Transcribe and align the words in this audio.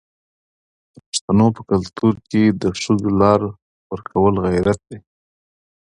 د 0.93 0.95
پښتنو 1.07 1.45
په 1.55 1.61
کلتور 1.69 2.13
کې 2.29 2.43
د 2.61 2.63
ښځو 2.81 3.09
لار 3.21 3.41
ورکول 3.91 4.33
غیرت 4.47 4.79
دی. 4.89 4.99